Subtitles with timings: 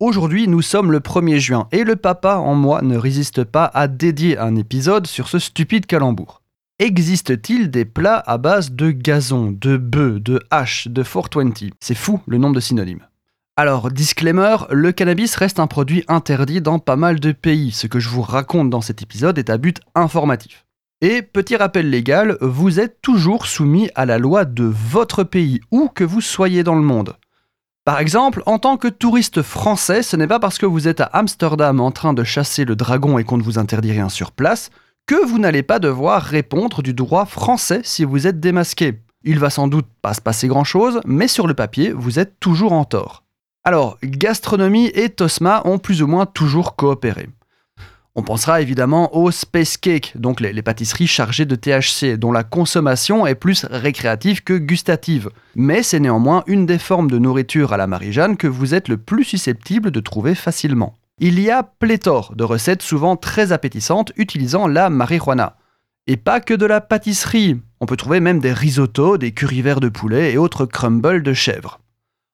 [0.00, 3.88] Aujourd'hui, nous sommes le 1er juin et le papa en moi ne résiste pas à
[3.88, 6.40] dédier un épisode sur ce stupide calembour.
[6.78, 12.20] Existe-t-il des plats à base de gazon, de bœuf, de hache, de 420 C'est fou
[12.28, 13.08] le nombre de synonymes.
[13.56, 17.72] Alors, disclaimer, le cannabis reste un produit interdit dans pas mal de pays.
[17.72, 20.64] Ce que je vous raconte dans cet épisode est à but informatif.
[21.00, 25.88] Et petit rappel légal, vous êtes toujours soumis à la loi de votre pays, où
[25.88, 27.16] que vous soyez dans le monde.
[27.88, 31.06] Par exemple, en tant que touriste français, ce n'est pas parce que vous êtes à
[31.06, 34.68] Amsterdam en train de chasser le dragon et qu'on ne vous interdit rien sur place
[35.06, 39.00] que vous n'allez pas devoir répondre du droit français si vous êtes démasqué.
[39.24, 42.38] Il va sans doute pas se passer grand chose, mais sur le papier, vous êtes
[42.40, 43.24] toujours en tort.
[43.64, 47.30] Alors, gastronomie et Tosma ont plus ou moins toujours coopéré.
[48.18, 53.28] On pensera évidemment aux space cakes, donc les, pâtisseries chargées de THC, dont la consommation
[53.28, 55.30] est plus récréative que gustative.
[55.54, 58.96] Mais c'est néanmoins une des formes de nourriture à la Marie-Jeanne que vous êtes le
[58.96, 60.96] plus susceptible de trouver facilement.
[61.20, 65.56] Il y a pléthore de recettes souvent très appétissantes utilisant la marijuana.
[66.08, 69.78] Et pas que de la pâtisserie, on peut trouver même des risottos, des curry verts
[69.78, 71.78] de poulet et autres crumbles de chèvre.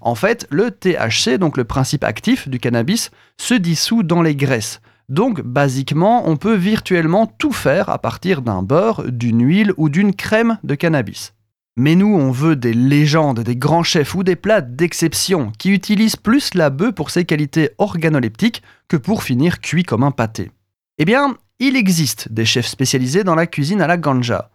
[0.00, 4.80] En fait, le THC, donc le principe actif du cannabis, se dissout dans les graisses,
[5.08, 10.14] donc, basiquement, on peut virtuellement tout faire à partir d'un beurre, d'une huile ou d'une
[10.14, 11.32] crème de cannabis.
[11.76, 16.16] Mais nous, on veut des légendes, des grands chefs ou des plats d'exception qui utilisent
[16.16, 20.50] plus la bœuf pour ses qualités organoleptiques que pour finir cuit comme un pâté.
[20.98, 24.50] Eh bien, il existe des chefs spécialisés dans la cuisine à la ganja.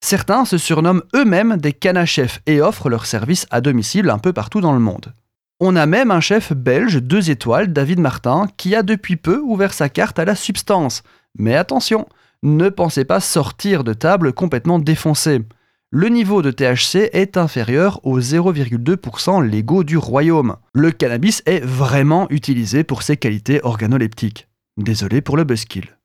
[0.00, 4.60] Certains se surnomment eux-mêmes des canachefs et offrent leurs services à domicile un peu partout
[4.60, 5.12] dans le monde.
[5.60, 9.74] On a même un chef belge deux étoiles, David Martin, qui a depuis peu ouvert
[9.74, 11.02] sa carte à la substance.
[11.36, 12.06] Mais attention,
[12.44, 15.40] ne pensez pas sortir de table complètement défoncé.
[15.90, 20.56] Le niveau de THC est inférieur aux 0,2% légaux du royaume.
[20.74, 24.46] Le cannabis est vraiment utilisé pour ses qualités organoleptiques.
[24.76, 25.97] Désolé pour le buzzkill.